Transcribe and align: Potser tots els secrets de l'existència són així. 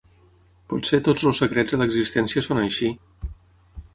Potser 0.71 0.99
tots 1.07 1.25
els 1.31 1.41
secrets 1.43 1.75
de 1.77 1.79
l'existència 1.81 2.45
són 2.47 2.61
així. 2.65 2.89